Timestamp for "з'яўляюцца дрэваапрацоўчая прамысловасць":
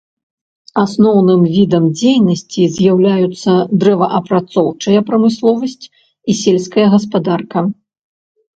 2.79-5.85